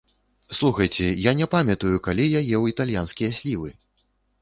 Слухайце, 0.59 1.05
я 1.29 1.35
не 1.43 1.47
памятаю, 1.53 1.93
калі 2.09 2.25
я 2.39 2.43
еў 2.55 2.69
італьянскія 2.75 3.29
слівы! 3.43 3.69